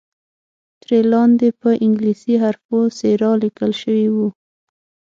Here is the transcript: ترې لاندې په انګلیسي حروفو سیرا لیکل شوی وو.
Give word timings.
ترې 0.81 0.99
لاندې 1.11 1.47
په 1.59 1.69
انګلیسي 1.85 2.33
حروفو 2.43 2.79
سیرا 2.97 3.31
لیکل 3.43 3.71
شوی 3.81 4.07
وو. 4.15 4.27